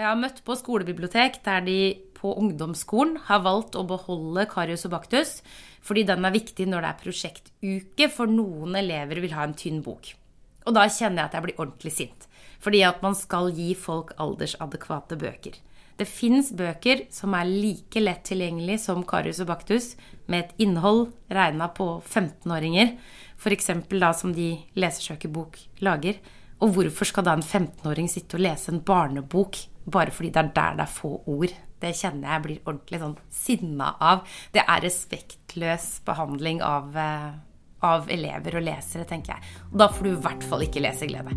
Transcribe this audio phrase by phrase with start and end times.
[0.00, 1.80] Jeg har møtt på skolebibliotek der de
[2.16, 5.40] på ungdomsskolen har valgt å beholde Karius og Baktus
[5.84, 9.82] fordi den er viktig når det er prosjektuke, for noen elever vil ha en tynn
[9.84, 10.12] bok.
[10.64, 12.26] Og da kjenner jeg at jeg blir ordentlig sint.
[12.60, 15.56] Fordi at man skal gi folk aldersadekvate bøker.
[16.00, 19.94] Det fins bøker som er like lett tilgjengelig som Karius og Baktus,
[20.28, 22.94] med et innhold regna på 15-åringer,
[23.40, 23.72] f.eks.
[23.92, 26.20] da som de lesersøkerbok lager.
[26.60, 30.50] Og hvorfor skal da en 15-åring sitte og lese en barnebok bare fordi det er
[30.54, 31.54] der det er få ord?
[31.80, 34.26] Det kjenner jeg blir ordentlig sånn sinna av.
[34.52, 37.30] Det er respektløs behandling av, eh,
[37.82, 39.56] av elever og lesere, tenker jeg.
[39.72, 41.32] Og da får du i hvert fall ikke leseglede.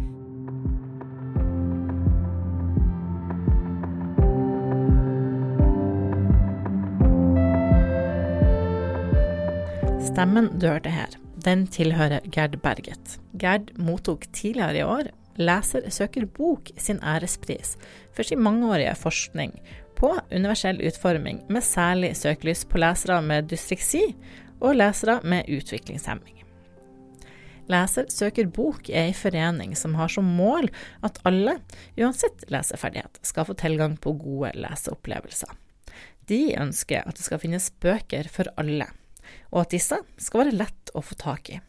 [10.13, 13.17] Stemmen du hørte her, den tilhører Gerd Berget.
[13.39, 15.07] Gerd mottok tidligere i år
[15.41, 17.75] Leser søker bok sin ærespris
[18.13, 19.55] for sin mangeårige forskning
[19.97, 24.03] på universell utforming, med særlig søkelys på lesere med dysleksi
[24.59, 26.43] og lesere med utviklingshemming.
[27.71, 30.67] Leser søker bok er en forening som har som mål
[31.05, 31.57] at alle,
[31.95, 35.51] uansett leseferdighet, skal få tilgang på gode leseopplevelser.
[36.27, 38.89] De ønsker at det skal finnes bøker for alle,
[39.51, 41.61] og at disse skal være lett å få tak i.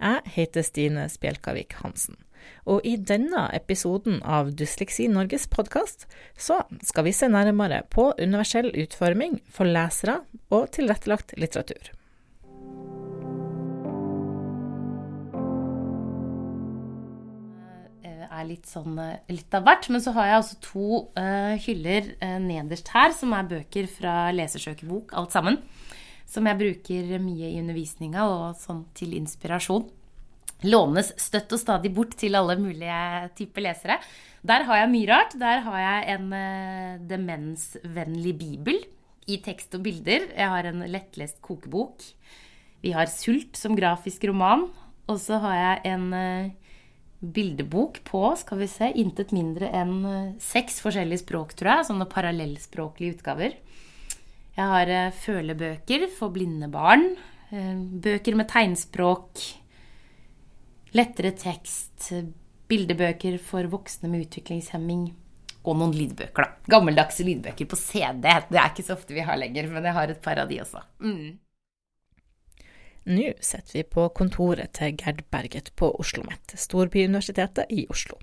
[0.00, 2.16] Jeg heter Stine Spjelkavik Hansen,
[2.70, 6.06] og i denne episoden av Dysleksi Norges podkast
[6.38, 10.20] så skal vi se nærmere på universell utforming for lesere
[10.52, 11.92] og tilrettelagt litteratur.
[18.04, 19.90] Eh, er litt sånn eh, litt av hvert.
[19.92, 24.18] Men så har jeg også to uh, hyller uh, nederst her, som er bøker fra
[24.36, 25.62] lesersøkebok, alt sammen
[26.30, 29.88] som jeg bruker mye i undervisninga og sånn til inspirasjon.
[30.68, 33.00] Lånes støtt og stadig bort til alle mulige
[33.38, 33.96] typer lesere.
[34.44, 35.36] Der har jeg mye rart.
[35.40, 38.80] Der har jeg en uh, demensvennlig bibel
[39.30, 40.28] i tekst og bilder.
[40.36, 42.04] Jeg har en lettlest kokebok.
[42.84, 44.68] Vi har Sult som grafisk roman.
[45.08, 46.50] Og så har jeg en uh,
[47.20, 51.88] bildebok på skal vi se, intet mindre enn uh, seks forskjellige språk, tror jeg.
[51.88, 53.56] Sånne parallellspråklige utgaver.
[54.60, 57.14] Jeg har følebøker for blinde barn.
[57.48, 59.40] Bøker med tegnspråk.
[60.96, 62.10] Lettere tekst.
[62.70, 65.10] Bildebøker for voksne med utviklingshemming.
[65.60, 66.72] Og noen lydbøker, da.
[66.72, 68.24] Gammeldagse lydbøker på CD.
[68.24, 70.60] Det er ikke så ofte vi har lenger, men jeg har et par av de
[70.62, 70.82] også.
[71.04, 71.38] Mm.
[73.10, 78.18] Nå sitter vi på kontoret til Gerd Berget på Oslo OsloMet, Storbyuniversitetet i Oslo.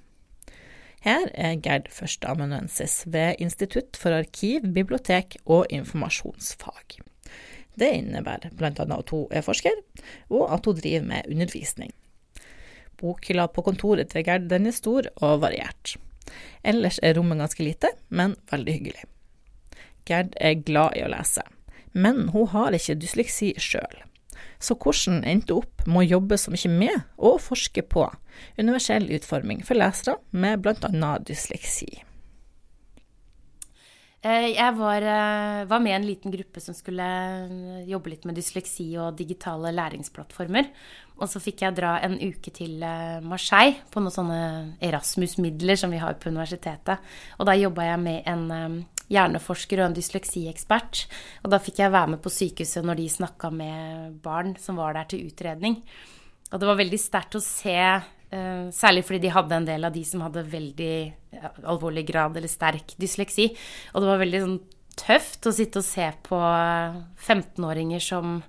[1.05, 6.99] Her er Gerd førsteamanuensis ved Institutt for arkiv, bibliotek og informasjonsfag.
[7.77, 8.73] Det innebærer bl.a.
[8.73, 9.77] at hun er forsker,
[10.29, 11.93] og at hun driver med undervisning.
[13.01, 15.95] Bokhylla på kontoret til Gerd den er stor og variert.
[16.65, 19.05] Ellers er rommet ganske lite, men veldig hyggelig.
[20.07, 21.43] Gerd er glad i å lese,
[21.93, 24.03] men hun har ikke dysleksi sjøl
[24.59, 28.07] så hvordan endte opp med å jobbe så mye med og forske på
[28.57, 31.11] universell utforming for lesere med bl.a.
[31.27, 31.89] dysleksi.
[34.25, 37.05] Eh, jeg var, eh, var, med i en liten gruppe som skulle
[37.85, 40.71] jobbe litt med dysleksi og digitale læringsplattformer.
[41.21, 44.41] Og så fikk jeg dra en uke til eh, Marseille på noen sånne
[44.81, 46.97] Erasmus-midler som vi har på universitetet.
[47.37, 51.05] Og da jobba jeg med en hjerneforsker og en dysleksiekspert.
[51.45, 54.97] Og da fikk jeg være med på sykehuset når de snakka med barn som var
[54.97, 55.83] der til utredning.
[56.51, 57.77] Og det var veldig sterkt å se,
[58.27, 60.95] særlig fordi de hadde en del av de som hadde veldig
[61.63, 63.49] alvorlig grad eller sterk dysleksi.
[63.93, 64.57] Og det var veldig sånn,
[64.97, 66.37] tøft å sitte og se på
[67.27, 68.39] 15-åringer som,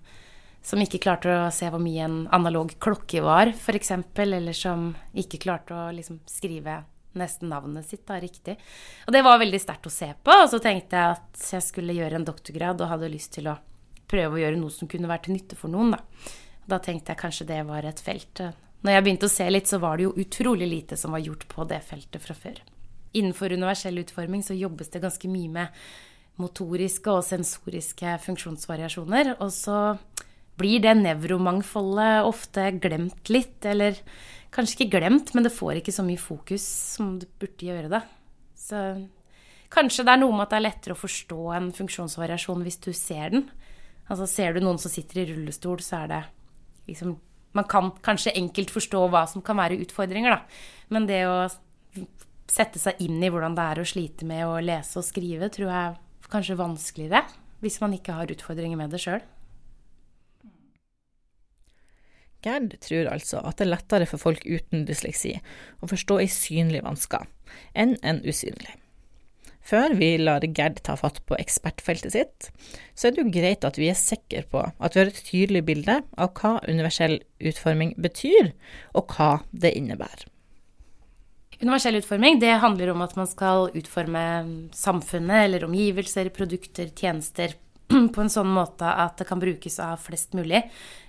[0.65, 3.93] som ikke klarte å se hvor mye en analog klokke var, f.eks.,
[4.25, 6.81] eller som ikke klarte å liksom, skrive
[7.19, 8.57] nesten navnet sitt da, riktig.
[9.07, 10.35] Og det var veldig sterkt å se på.
[10.45, 13.59] Og så tenkte jeg at jeg skulle gjøre en doktorgrad og hadde lyst til å
[14.09, 15.97] prøve å gjøre noe som kunne være til nytte for noen.
[15.97, 16.33] Da,
[16.77, 18.45] da tenkte jeg kanskje det var et felt.
[18.87, 21.49] Når jeg begynte å se litt, så var det jo utrolig lite som var gjort
[21.51, 22.61] på det feltet fra før.
[23.19, 25.83] Innenfor universell utforming så jobbes det ganske mye med
[26.39, 29.35] motoriske og sensoriske funksjonsvariasjoner.
[29.43, 29.79] Og så
[30.59, 33.99] blir det nevromangfoldet ofte glemt litt, eller
[34.55, 36.65] kanskje ikke glemt, men det får ikke så mye fokus
[36.97, 38.03] som det burde gjøre det.
[38.59, 38.83] Så
[39.75, 42.93] kanskje det er noe med at det er lettere å forstå en funksjonsvariasjon hvis du
[42.97, 43.49] ser den.
[44.09, 46.23] Altså ser du noen som sitter i rullestol, så er det
[46.89, 47.19] liksom
[47.59, 50.77] Man kan kanskje enkelt forstå hva som kan være utfordringer, da.
[50.95, 51.49] Men det å
[52.49, 55.69] sette seg inn i hvordan det er å slite med å lese og skrive, tror
[55.69, 57.25] jeg er kanskje vanskeligere
[57.63, 59.25] hvis man ikke har utfordringer med det sjøl.
[62.45, 65.35] Gerd tror altså at det er lettere for folk uten dysleksi
[65.83, 67.27] å forstå ei synlig vansker
[67.75, 68.77] enn en usynlig.
[69.69, 72.49] Før vi lar Gerd ta fatt på ekspertfeltet sitt,
[72.97, 75.65] så er det jo greit at vi er sikre på at vi har et tydelig
[75.69, 77.19] bilde av hva universell
[77.51, 78.55] utforming betyr,
[78.97, 80.25] og hva det innebærer.
[81.59, 84.25] Universell utforming det handler om at man skal utforme
[84.79, 87.57] samfunnet eller omgivelser, produkter, tjenester
[88.15, 90.61] på en sånn måte at det kan brukes av flest mulig,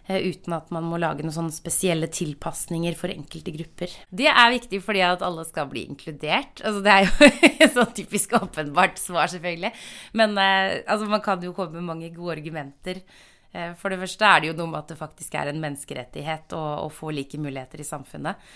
[0.08, 3.96] eh, uten at man må lage noen sånne spesielle tilpasninger for enkelte grupper.
[4.10, 6.64] Det er viktig fordi at alle skal bli inkludert.
[6.64, 7.32] Altså, det er jo
[7.66, 9.74] et sånn typisk åpenbart svar, selvfølgelig.
[10.20, 13.04] Men eh, altså, man kan jo komme med mange gode argumenter.
[13.52, 16.56] Eh, for det første er det jo noe med at det faktisk er en menneskerettighet
[16.56, 18.52] å, å få like muligheter i samfunnet.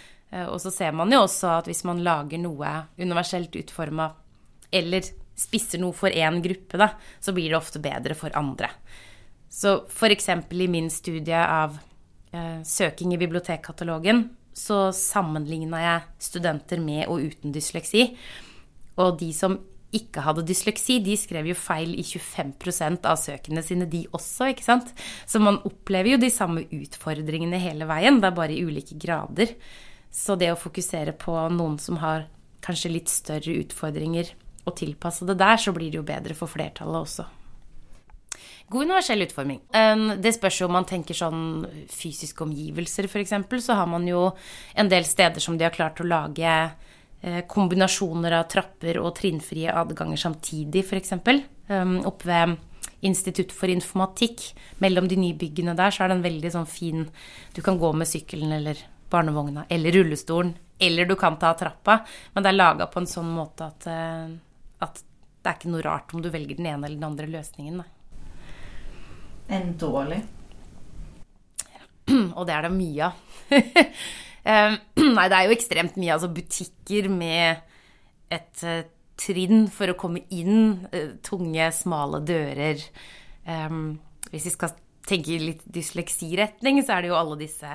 [0.49, 4.07] Og så ser man jo også at hvis man lager noe universelt utforma
[4.73, 8.69] eller spisser noe for én gruppe, da, så blir det ofte bedre for andre.
[9.53, 10.29] Så f.eks.
[10.29, 11.77] i min studie av
[12.33, 18.11] eh, søking i bibliotekkatalogen, så sammenligna jeg studenter med og uten dysleksi.
[19.01, 19.57] Og de som
[19.93, 24.65] ikke hadde dysleksi, de skrev jo feil i 25% av søkene sine, de også, ikke
[24.65, 24.93] sant.
[25.29, 29.53] Så man opplever jo de samme utfordringene hele veien, det er bare i ulike grader.
[30.13, 32.27] Så det å fokusere på noen som har
[32.65, 34.33] kanskje litt større utfordringer
[34.63, 37.25] og tilpasse det der, så blir det jo bedre for flertallet også.
[38.71, 39.59] God universell utforming.
[40.23, 43.35] Det spørs jo om man tenker sånn fysiske omgivelser, f.eks.
[43.61, 44.29] Så har man jo
[44.79, 49.73] en del steder som de har klart å lage eh, kombinasjoner av trapper og trinnfrie
[49.73, 51.17] adganger samtidig, f.eks.
[52.07, 52.55] Oppe ved
[53.03, 54.45] Institutt for informatikk,
[54.79, 57.01] mellom de nye byggene der, så er det en veldig sånn fin
[57.55, 58.79] Du kan gå med sykkelen eller
[59.11, 61.99] barnevogna eller rullestolen, eller du kan ta trappa,
[62.33, 64.31] men det er laga på en sånn måte at eh,
[64.85, 67.81] at det er ikke noe rart om du velger den ene eller den andre løsningen.
[69.51, 70.21] En dårlig?
[72.37, 73.23] Og det er det mye av.
[74.43, 76.15] Eh, nei, det er jo ekstremt mye.
[76.17, 77.61] Altså butikker med
[78.27, 78.81] et uh,
[79.15, 80.83] trinn for å komme inn.
[80.91, 82.83] Uh, tunge, smale dører.
[83.47, 84.01] Um,
[84.33, 84.73] hvis vi skal
[85.07, 87.71] tenke i litt dysleksiretning, så er det jo alle disse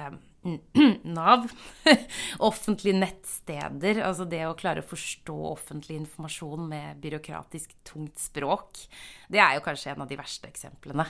[1.18, 1.46] Nav.
[2.50, 4.02] Offentlige nettsteder.
[4.06, 8.84] Altså det å klare å forstå offentlig informasjon med byråkratisk tungt språk.
[9.28, 11.06] Det er jo kanskje en av de verste eksemplene.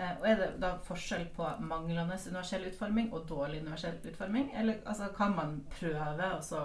[0.00, 4.50] Eh, og Er det da forskjell på manglende universell utforming og dårlig universell utforming?
[4.56, 6.62] Eller altså, kan man prøve og så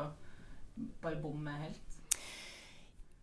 [1.04, 1.98] bare bomme helt?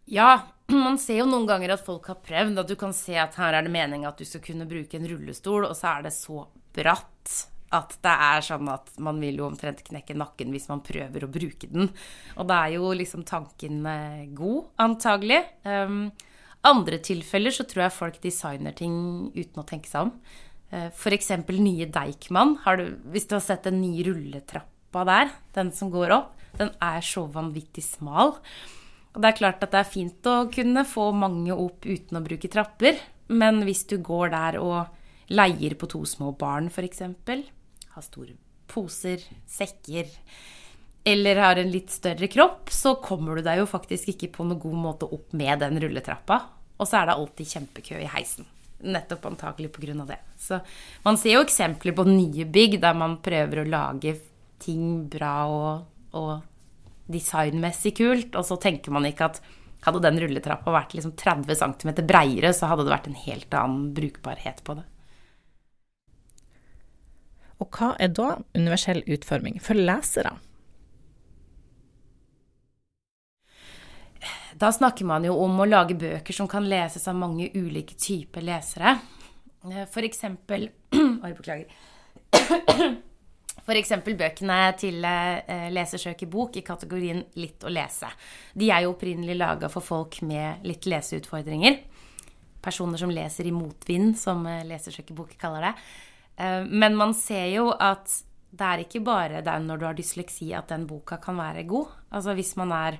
[0.04, 0.42] Ja,
[0.86, 2.60] man ser jo noen ganger at folk har prøvd.
[2.60, 5.08] At du kan se at her er det meninga at du skal kunne bruke en
[5.08, 6.44] rullestol, og så er det så
[6.76, 7.38] bratt
[7.72, 11.30] at det er sånn at man vil jo omtrent knekke nakken hvis man prøver å
[11.32, 11.88] bruke den.
[12.36, 15.40] Og da er jo liksom tanken eh, god, antagelig.
[15.64, 16.04] Um,
[16.68, 18.94] andre tilfeller så tror jeg folk designer ting
[19.34, 20.12] uten å tenke seg om.
[20.72, 21.32] Uh, eh, F.eks.
[21.56, 22.58] nye Deichman.
[22.78, 27.00] Du, hvis du har sett den nye rulletrappa der, den som går opp, den er
[27.04, 28.36] så vanvittig smal.
[29.12, 32.24] Og det er klart at det er fint å kunne få mange opp uten å
[32.24, 33.00] bruke trapper,
[33.32, 37.04] men hvis du går der og leier på to små barn, f.eks.,
[37.94, 38.34] har store
[38.72, 40.08] poser, sekker
[41.04, 44.60] eller har en litt større kropp, så kommer du deg jo faktisk ikke på noen
[44.62, 46.38] god måte opp med den rulletrappa.
[46.78, 48.46] Og så er det alltid kjempekø i heisen.
[48.82, 50.04] Nettopp antakelig pga.
[50.06, 50.18] det.
[50.38, 50.60] Så
[51.02, 54.16] man ser jo eksempler på nye bygg der man prøver å lage
[54.62, 55.84] ting bra og,
[56.14, 56.32] og
[57.10, 59.42] designmessig kult, og så tenker man ikke at
[59.82, 63.88] hadde den rulletrappa vært liksom 30 cm breiere, så hadde det vært en helt annen
[63.96, 64.86] brukbarhet på det.
[67.62, 70.34] Og hva er da universell utforming for lesere?
[74.58, 78.44] Da snakker man jo om å lage bøker som kan leses av mange ulike typer
[78.46, 78.96] lesere.
[79.90, 80.68] For eksempel
[81.24, 81.70] Oi, beklager.
[83.62, 83.78] For
[84.18, 88.10] bøkene til eh, Lesersøkerbok i kategorien Litt å lese.
[88.58, 91.78] De er jo opprinnelig laga for folk med litt leseutfordringer.
[92.62, 95.74] Personer som leser i motvind, som eh, Lesersøkerbok kaller det.
[96.36, 98.10] Eh, men man ser jo at
[98.52, 101.92] det er ikke bare det når du har dysleksi at den boka kan være god.
[102.12, 102.98] Altså hvis man er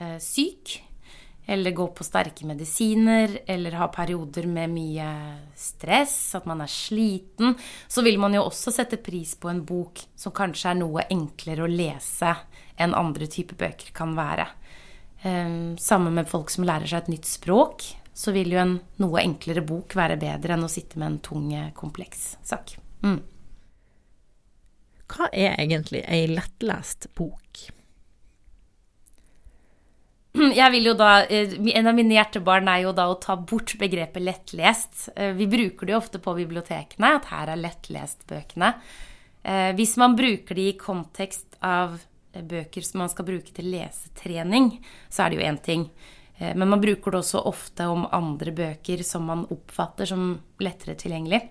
[0.00, 0.78] eh, syk,
[1.50, 5.08] eller går på sterke medisiner, eller har perioder med mye
[5.58, 7.56] stress, at man er sliten,
[7.88, 11.66] så vil man jo også sette pris på en bok som kanskje er noe enklere
[11.66, 12.32] å lese
[12.80, 14.46] enn andre typer bøker kan være.
[15.26, 19.22] Eh, sammen med folk som lærer seg et nytt språk så vil jo en noe
[19.22, 22.76] enklere bok være bedre enn å sitte med en tung, eh, kompleks sak.
[23.04, 23.20] Mm.
[25.10, 27.62] Hva er egentlig ei lettlest bok?
[30.60, 33.74] Jeg vil jo da, eh, En av mine hjertebarn er jo da å ta bort
[33.78, 35.08] begrepet lettlest.
[35.16, 38.74] Eh, vi bruker det jo ofte på bibliotekene, at her er lettlest-bøkene.
[39.72, 41.94] Hvis man bruker de i kontekst av
[42.36, 44.74] bøker som man skal bruke til lesetrening,
[45.08, 45.86] så er det jo én ting.
[46.40, 50.96] Eh, men man bruker det også ofte om andre bøker som man oppfatter som lettere
[50.98, 51.42] tilgjengelig.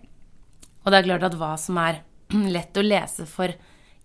[0.84, 2.02] Og det er klart at hva som er
[2.56, 3.54] lett å lese for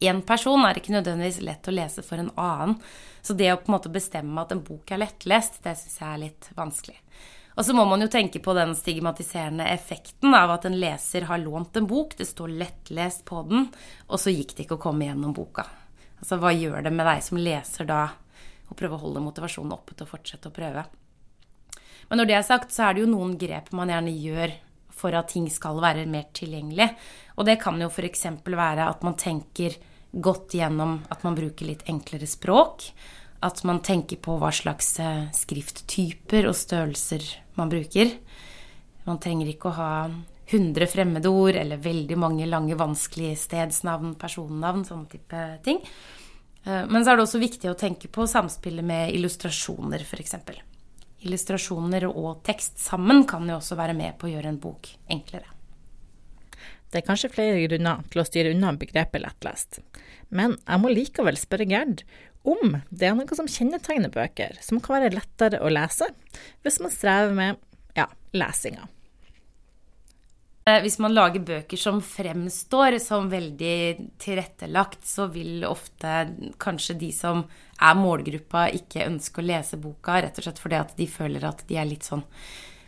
[0.05, 2.77] én person, er ikke nødvendigvis lett å lese for en annen.
[3.25, 6.11] Så det å på en måte bestemme at en bok er lettlest, det syns jeg
[6.11, 6.99] er litt vanskelig.
[7.55, 11.39] Og så må man jo tenke på den stigmatiserende effekten av at en leser har
[11.39, 13.69] lånt en bok, det står lettlest på den,
[14.11, 15.65] og så gikk det ikke å komme gjennom boka.
[16.19, 18.03] Altså hva gjør det med deg som leser da,
[18.69, 20.85] å prøve å holde motivasjonen oppe til å fortsette å prøve?
[22.09, 24.55] Men når det er sagt, så er det jo noen grep man gjerne gjør
[24.95, 26.89] for at ting skal være mer tilgjengelig.
[27.39, 28.27] Og det kan jo f.eks.
[28.45, 29.77] være at man tenker
[30.15, 32.87] godt gjennom at man bruker litt enklere språk.
[33.45, 37.27] At man tenker på hva slags eh, skrifttyper og størrelser
[37.59, 38.15] man bruker.
[39.05, 39.91] Man trenger ikke å ha
[40.45, 45.81] 100 fremmedord eller veldig mange lange, vanskelige stedsnavn, personnavn, sånne type ting.
[46.65, 50.37] Eh, men så er det også viktig å tenke på samspillet med illustrasjoner, f.eks.
[51.25, 55.49] Illustrasjoner og tekst sammen kan jo også være med på å gjøre en bok enklere.
[56.91, 59.81] Det er kanskje flere grunner til å styre unna begrepet lettlest,
[60.31, 62.05] men jeg må likevel spørre Gerd
[62.45, 66.11] om det er noe som kjennetegner bøker som kan være lettere å lese
[66.63, 67.63] hvis man strever med
[67.97, 68.07] ja,
[68.37, 68.87] lesinga.
[70.65, 76.23] Eh, hvis man lager bøker som fremstår som veldig tilrettelagt, så vil ofte
[76.63, 77.43] kanskje de som
[77.85, 81.67] er målgruppa, ikke ønske å lese boka, rett og slett fordi at de føler at
[81.69, 82.25] de er litt sånn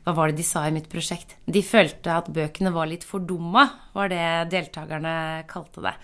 [0.06, 1.34] Hva var det de sa i mitt prosjekt?
[1.44, 5.96] De følte at bøkene var litt fordumma, var det deltakerne kalte det.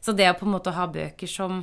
[0.00, 1.60] Så det å på en måte ha bøker som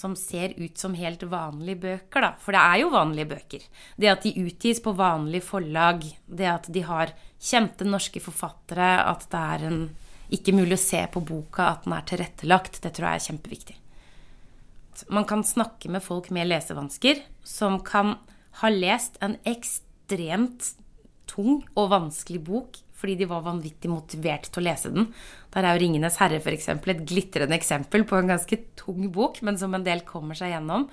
[0.00, 2.30] som ser ut som helt vanlige bøker, da.
[2.40, 3.66] For det er jo vanlige bøker.
[4.00, 9.28] Det at de utgis på vanlig forlag, det at de har kjente norske forfattere, at
[9.32, 9.82] det er en,
[10.32, 13.78] ikke mulig å se på boka at den er tilrettelagt, det tror jeg er kjempeviktig.
[15.12, 18.18] Man kan snakke med folk med lesevansker som kan
[18.60, 20.74] ha lest en ekstremt
[21.30, 25.08] tung og vanskelig bok fordi de var vanvittig motivert til å lese den.
[25.54, 26.68] Der er jo 'Ringenes herre' f.eks.
[26.68, 30.88] et glitrende eksempel på en ganske tung bok, men som en del kommer seg gjennom.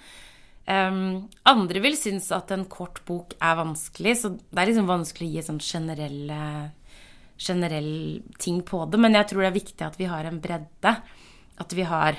[0.67, 5.29] Um, andre vil synes at en kort bok er vanskelig, så det er liksom vanskelig
[5.29, 6.41] å gi sånn generelle
[7.37, 8.97] generell ting på det.
[8.97, 10.95] Men jeg tror det er viktig at vi har en bredde.
[11.57, 12.17] At vi har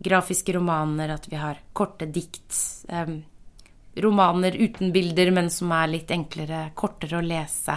[0.00, 2.54] grafiske romaner, at vi har korte dikt.
[2.88, 3.20] Um,
[4.00, 7.76] romaner uten bilder, men som er litt enklere, kortere å lese.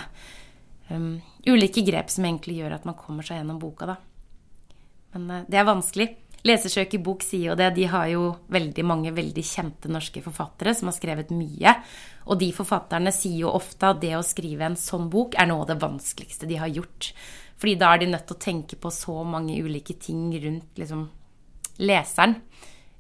[0.94, 1.14] Um,
[1.50, 3.98] ulike grep som egentlig gjør at man kommer seg gjennom boka, da.
[5.16, 6.10] Men uh, det er vanskelig.
[6.44, 7.70] Lesesøk i bok sier jo det.
[7.78, 11.78] De har jo veldig mange veldig kjente norske forfattere som har skrevet mye.
[12.28, 15.64] Og de forfatterne sier jo ofte at det å skrive en sånn bok er noe
[15.64, 17.14] av det vanskeligste de har gjort.
[17.60, 21.06] Fordi da er de nødt til å tenke på så mange ulike ting rundt liksom,
[21.80, 22.36] leseren.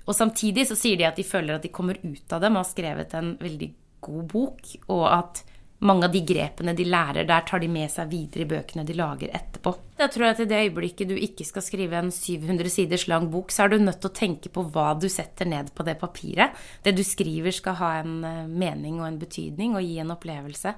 [0.07, 2.61] Og samtidig så sier de at de føler at de kommer ut av det med
[2.61, 3.69] å ha skrevet en veldig
[4.03, 5.43] god bok, og at
[5.85, 8.95] mange av de grepene de lærer der, tar de med seg videre i bøkene de
[8.97, 9.73] lager etterpå.
[9.99, 13.51] Jeg tror at i det øyeblikket du ikke skal skrive en 700 siders lang bok,
[13.53, 16.55] så er du nødt til å tenke på hva du setter ned på det papiret.
[16.83, 20.75] Det du skriver skal ha en eh, mening og en betydning og gi en opplevelse.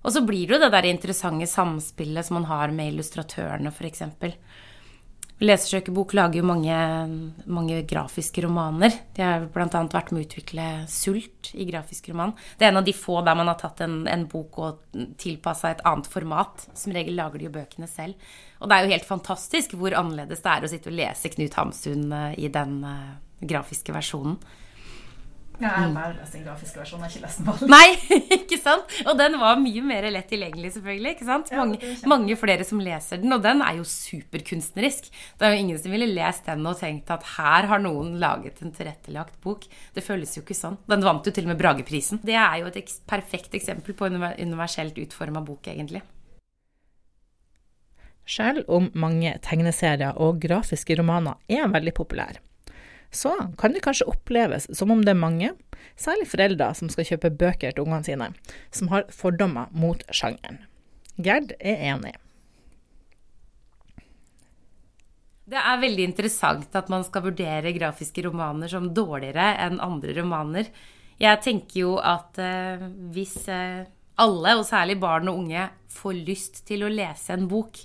[0.00, 4.06] Og så blir det jo det der interessante samspillet som man har med illustratørene, f.eks.
[5.40, 6.76] Lesersøkerbok lager jo mange,
[7.48, 8.92] mange, grafiske romaner.
[9.16, 9.64] De har bl.a.
[9.64, 12.34] vært med å utvikle Sult i grafisk roman.
[12.60, 15.72] Det er en av de få der man har tatt en, en bok og tilpassa
[15.72, 16.68] et annet format.
[16.76, 18.20] Som regel lager de jo bøkene selv.
[18.60, 21.56] Og det er jo helt fantastisk hvor annerledes det er å sitte og lese Knut
[21.56, 24.36] Hamsun eh, i den uh, grafiske versjonen.
[25.60, 27.88] Ja, jeg har bare lest den grafiske versjonen, jeg har ikke lest den på Nei,
[28.60, 28.94] ikke sant?
[29.08, 31.14] Og den var mye mer lett tilgjengelig, selvfølgelig.
[31.16, 31.50] ikke sant?
[31.56, 35.10] Mange, ja, mange, flere som leser den, og den er jo superkunstnerisk.
[35.40, 38.60] Det er jo ingen som ville lest den og tenkt at her har noen laget
[38.62, 39.66] en tilrettelagt bok.
[39.96, 40.78] Det føles jo ikke sånn.
[40.90, 42.22] Den vant jo til og med Brageprisen.
[42.22, 46.04] Det er jo et perfekt eksempel på en universelt utforma bok, egentlig.
[48.30, 52.38] Selv om mange tegneserier og grafiske romaner er veldig populære,
[53.10, 55.50] så kan det kanskje oppleves som om det er mange,
[56.00, 58.32] særlig foreldre som skal kjøpe bøker til ungene sine,
[58.74, 60.62] som har fordommer mot sjangeren.
[61.20, 62.14] Gerd er enig.
[65.50, 70.68] Det er veldig interessant at man skal vurdere grafiske romaner som dårligere enn andre romaner.
[71.20, 73.82] Jeg tenker jo at eh, hvis eh,
[74.20, 77.82] alle, og særlig barn og unge, får lyst til å lese en bok,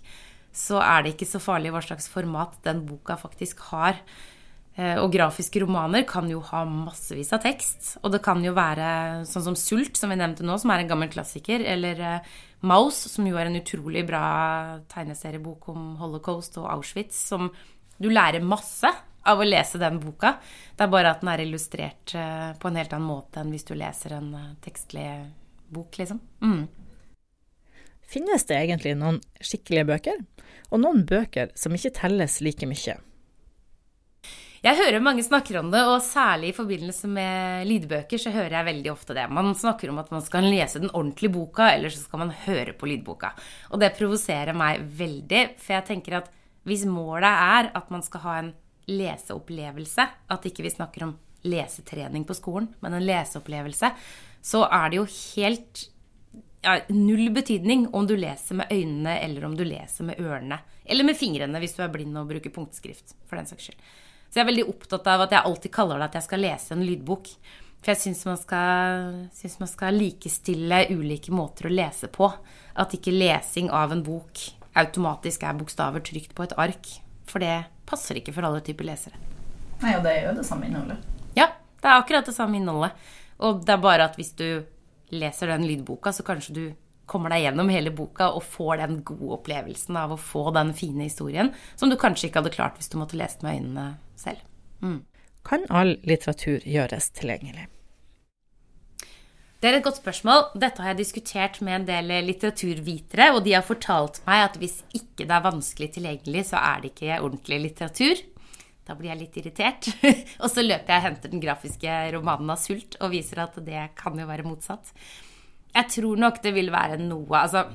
[0.56, 3.98] så er det ikke så farlig hva slags format den boka faktisk har.
[4.76, 7.94] Eh, og grafiske romaner kan jo ha massevis av tekst.
[8.04, 10.92] Og det kan jo være sånn som Sult, som vi nevnte nå, som er en
[10.92, 11.64] gammel klassiker.
[11.64, 12.36] Eller uh,
[12.68, 14.26] Maus, som jo er en utrolig bra
[14.92, 17.22] tegneseriebok om holocaust og Auschwitz.
[17.32, 17.54] Som
[17.96, 18.92] du lærer masse
[19.26, 20.36] av å lese den boka.
[20.76, 23.68] Det er bare at den er illustrert uh, på en helt annen måte enn hvis
[23.70, 24.34] du leser en
[24.66, 25.08] tekstlig
[25.72, 26.20] bok, liksom.
[26.44, 26.66] Mm.
[28.06, 30.20] Finnes det egentlig noen skikkelige bøker,
[30.70, 33.00] og noen bøker som ikke telles like mye?
[34.66, 38.66] Jeg hører mange snakker om det, og særlig i forbindelse med lydbøker så hører jeg
[38.66, 39.28] veldig ofte det.
[39.30, 42.74] Man snakker om at man skal lese den ordentlige boka, eller så skal man høre
[42.74, 43.30] på lydboka.
[43.70, 46.32] Og det provoserer meg veldig, for jeg tenker at
[46.66, 48.50] hvis målet er at man skal ha en
[48.90, 51.12] leseopplevelse, at ikke vi snakker om
[51.46, 53.92] lesetrening på skolen, men en leseopplevelse,
[54.42, 55.06] så er det jo
[55.36, 55.84] helt
[56.66, 60.58] ja, null betydning om du leser med øynene eller om du leser med ørene.
[60.90, 63.94] Eller med fingrene hvis du er blind og bruker punktskrift, for den saks skyld.
[64.36, 66.74] Så jeg er veldig opptatt av at jeg alltid kaller det at jeg skal lese
[66.76, 67.30] en lydbok.
[67.80, 68.42] For jeg syns man,
[69.62, 72.28] man, skal likestille ulike måter å lese på.
[72.76, 74.42] At ikke lesing av en bok
[74.76, 76.90] automatisk er bokstaver trygt på et ark.
[77.32, 79.16] For det passer ikke for alle typer lesere.
[79.80, 81.08] Nei, og det er jo det samme innholdet.
[81.40, 81.48] Ja,
[81.80, 83.08] det er akkurat det samme innholdet.
[83.40, 84.50] Og det er bare at hvis du
[85.16, 86.66] leser den lydboka, så kanskje du
[87.10, 91.08] kommer deg gjennom hele boka og får den gode opplevelsen av å få den fine
[91.08, 93.88] historien, som du kanskje ikke hadde klart hvis du måtte lest med øynene
[94.20, 94.42] selv.
[94.82, 95.04] Mm.
[95.46, 97.68] Kan all litteratur gjøres tilgjengelig?
[99.62, 100.44] Det er et godt spørsmål.
[100.62, 104.82] Dette har jeg diskutert med en del litteraturvitere, og de har fortalt meg at hvis
[104.94, 108.22] ikke det er vanskelig tilgjengelig, så er det ikke ordentlig litteratur.
[108.86, 109.90] Da blir jeg litt irritert.
[110.44, 113.88] og så løper jeg og henter den grafiske romanen av Sult og viser at det
[113.98, 114.92] kan jo være motsatt.
[115.76, 117.66] Jeg tror nok det vil være noe Altså,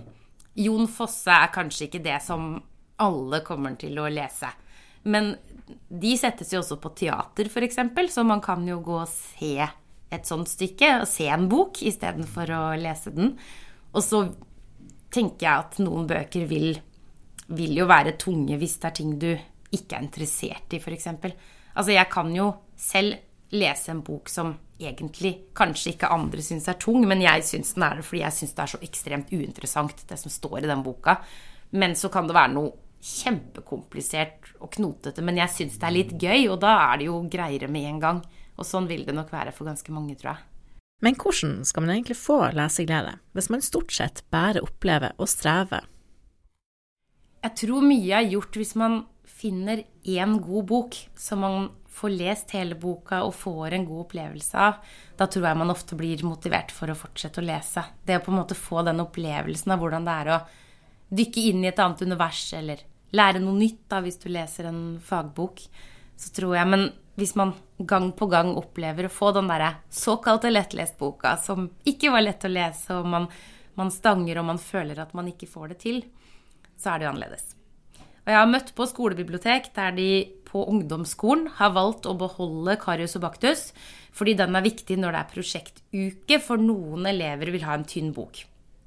[0.61, 2.55] Jon Fosse er kanskje ikke det som
[3.01, 4.49] alle kommer til å lese.
[5.09, 5.35] Men
[5.89, 7.79] de settes jo også på teater, f.eks.,
[8.13, 9.55] så man kan jo gå og se
[10.11, 13.37] et sånt stykke, og se en bok istedenfor å lese den.
[13.95, 14.25] Og så
[15.15, 16.75] tenker jeg at noen bøker vil,
[17.49, 21.09] vil jo være tunge hvis det er ting du ikke er interessert i, f.eks.
[21.15, 23.21] Altså, jeg kan jo selv
[23.55, 27.87] lese en bok som egentlig kanskje ikke andre syns er tung, men jeg syns den
[27.87, 30.85] er det fordi jeg syns det er så ekstremt uinteressant, det som står i den
[30.87, 31.19] boka.
[31.77, 36.15] Men så kan det være noe kjempekomplisert og knotete, men jeg syns det er litt
[36.21, 38.23] gøy, og da er det jo greiere med en gang.
[38.61, 40.47] Og sånn vil det nok være for ganske mange, tror jeg.
[41.01, 45.81] Men hvordan skal man egentlig få leseglede, hvis man stort sett bare opplever å streve?
[47.41, 52.55] Jeg tror mye er gjort hvis man finner én god bok som man får lest
[52.57, 54.79] hele boka og får en god opplevelse av,
[55.19, 57.85] da tror jeg man ofte blir motivert for å fortsette å lese.
[58.07, 60.41] Det å på en måte få den opplevelsen av hvordan det er å
[61.21, 62.83] dykke inn i et annet univers, eller
[63.17, 65.63] lære noe nytt da, hvis du leser en fagbok,
[66.21, 70.53] så tror jeg Men hvis man gang på gang opplever å få den derre såkalte
[70.53, 73.29] lettlest boka som ikke var lett å lese, og man,
[73.77, 76.05] man stanger og man føler at man ikke får det til,
[76.81, 77.60] så er det jo annerledes.
[78.31, 80.11] Og jeg har møtt på skolebibliotek der de
[80.47, 83.73] på ungdomsskolen har valgt å beholde Karius og Baktus
[84.15, 88.13] fordi den er viktig når det er prosjektuke, for noen elever vil ha en tynn
[88.15, 88.45] bok.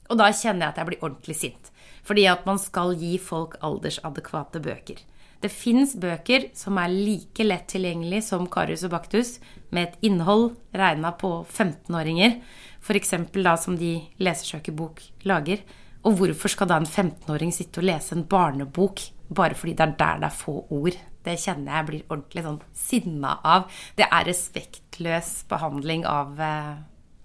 [0.07, 1.69] Og da kjenner jeg at jeg blir ordentlig sint.
[2.07, 5.03] Fordi at man skal gi folk aldersadekvate bøker.
[5.43, 9.37] Det fins bøker som er like lett tilgjengelig som Karius og Baktus,
[9.75, 12.39] med et innhold regna på 15-åringer,
[12.79, 13.17] f.eks.
[13.35, 15.63] da som de Lesersøkerbok lager.
[16.03, 19.97] Og hvorfor skal da en 15-åring sitte og lese en barnebok bare fordi det er
[19.99, 20.97] der det er få ord?
[21.23, 23.69] Det kjenner jeg blir ordentlig sånn sinna av.
[23.95, 26.73] Det er respektløs behandling av, eh,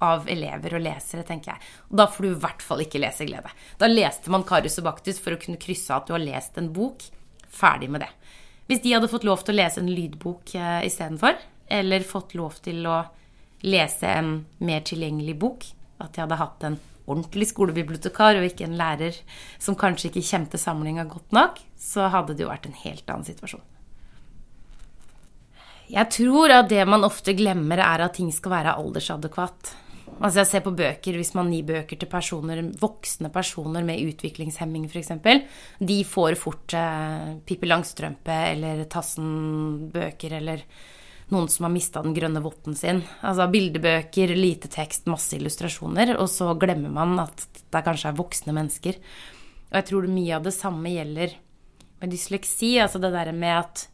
[0.06, 1.62] av elever og lesere, tenker jeg.
[1.90, 3.50] Og da får du i hvert fall ikke leseglede.
[3.78, 6.72] Da leste man Karius og Baktus for å kunne krysse at du har lest en
[6.72, 7.02] bok.
[7.48, 8.12] Ferdig med det.
[8.68, 12.58] Hvis de hadde fått lov til å lese en lydbok uh, istedenfor, eller fått lov
[12.61, 12.98] til å
[13.64, 15.64] lese en mer tilgjengelig bok,
[15.98, 16.76] at de hadde hatt en
[17.08, 19.16] ordentlig skolebibliotekar og ikke en lærer
[19.58, 23.26] som kanskje ikke kjente samlinga godt nok, så hadde det jo vært en helt annen
[23.26, 23.64] situasjon.
[25.88, 29.72] Jeg tror at det man ofte glemmer, er at ting skal være aldersadekvat.
[30.18, 34.88] Altså jeg ser på bøker, Hvis man gir bøker til personer, voksne personer med utviklingshemming
[34.90, 35.12] f.eks.,
[35.78, 40.64] de får fort eh, Pippi Langstrømpe eller Tassen-bøker eller
[41.32, 43.02] noen som har mista den grønne votten sin.
[43.20, 48.54] Altså bildebøker, lite tekst, masse illustrasjoner, og så glemmer man at det kanskje er voksne
[48.56, 48.96] mennesker.
[49.68, 51.36] Og jeg tror mye av det samme gjelder
[52.00, 52.76] med dysleksi.
[52.80, 53.84] Altså det derre med at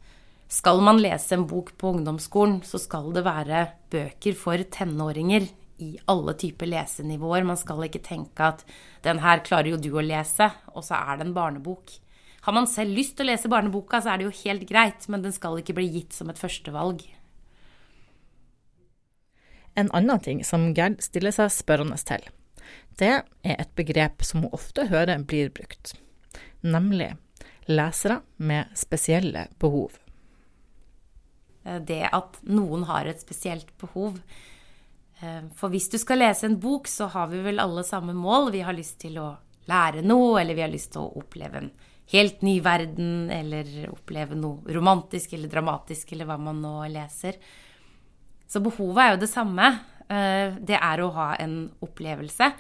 [0.55, 5.49] skal man lese en bok på ungdomsskolen, så skal det være bøker for tenåringer
[5.83, 7.47] i alle typer lesenivåer.
[7.47, 8.65] Man skal ikke tenke at
[9.03, 11.99] 'den her klarer jo du å lese', og så er det en barnebok.
[12.43, 15.23] Har man selv lyst til å lese barneboka, så er det jo helt greit, men
[15.23, 17.03] den skal ikke bli gitt som et førstevalg.
[19.75, 22.25] En annen ting som Gerd stiller seg spørrende til,
[23.01, 23.13] det
[23.45, 25.97] er et begrep som hun ofte hører blir brukt,
[26.63, 27.15] nemlig
[27.67, 29.99] lesere med spesielle behov.
[31.65, 34.21] Eh, det at noen har et spesielt behov,
[35.25, 38.51] Eh, for hvis du skal lese en bok, så har vi vel alle samme mål.
[38.55, 39.35] Vi har lyst til å
[39.71, 41.71] lære noe, eller vi har lyst til å oppleve en
[42.13, 47.39] helt ny verden, eller oppleve noe romantisk eller dramatisk, eller hva man nå leser.
[48.55, 49.73] Så behovet er jo det samme.
[50.07, 52.53] Eh, det er å ha en opplevelse.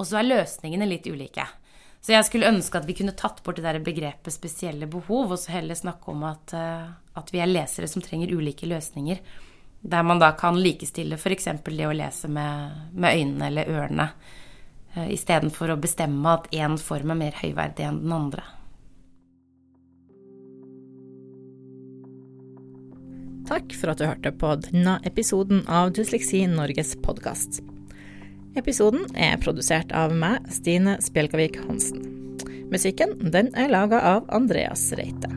[0.00, 1.44] Og så er løsningene litt ulike.
[2.02, 5.38] Så jeg skulle ønske at vi kunne tatt bort det der begrepet spesielle behov, og
[5.38, 6.88] så heller snakke om at, eh,
[7.20, 9.20] at vi er lesere som trenger ulike løsninger.
[9.82, 11.50] Der man da kan likestille f.eks.
[11.68, 14.08] det å lese med, med øynene eller ørene,
[14.94, 18.44] uh, istedenfor å bestemme at én form er mer høyverdig enn den andre.
[23.52, 27.58] Takk for at du hørte på denne episoden av Dysleksi Norges podkast.
[28.56, 32.00] Episoden er produsert av meg, Stine Spjelkavik Hansen.
[32.72, 35.28] Musikken den er laga av Andreas Reite.